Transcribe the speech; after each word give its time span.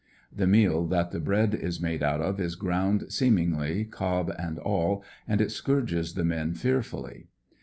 The 0.35 0.47
meal 0.47 0.87
that 0.87 1.11
the 1.11 1.19
bread 1.19 1.53
is 1.53 1.79
made 1.79 2.01
out 2.01 2.21
of 2.21 2.39
is 2.41 2.55
ground, 2.55 3.05
seemingly, 3.13 3.85
cob 3.85 4.33
and 4.39 4.57
all, 4.57 5.03
and 5.27 5.39
it 5.39 5.51
scourges 5.51 6.15
the 6.15 6.25
men 6.25 6.55
fearfully. 6.55 7.27